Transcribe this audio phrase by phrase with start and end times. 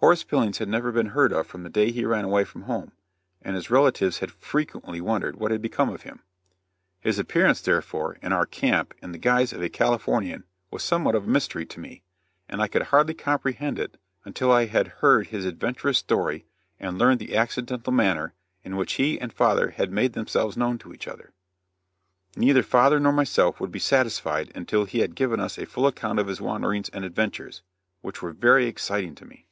[0.00, 2.92] Horace Billings had never been heard of from the day he ran away from home,
[3.42, 6.22] and his relatives had frequently wondered what had become of him.
[7.00, 11.24] His appearance, therefore, in our camp in the guise of a Californian was somewhat of
[11.24, 12.02] a mystery to me,
[12.48, 16.46] and I could hardly comprehend it until I had heard his adventurous story
[16.80, 18.32] and learned the accidental manner
[18.64, 21.34] in which he and father had made themselves known to each other.
[22.38, 26.18] Neither father nor myself would be satisfied until he had given us a full account
[26.18, 27.60] of his wanderings and adventures,
[28.00, 29.46] which were very exciting to me.